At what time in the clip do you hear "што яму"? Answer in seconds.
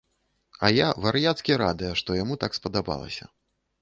2.03-2.39